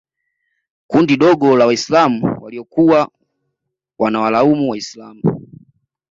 kundi 0.87 1.15
dogo 1.17 1.55
la 1.57 1.65
Waislam 1.65 2.23
waliokuwa 2.41 3.11
wanawalaumu 3.99 4.69
Waislam 4.71 5.21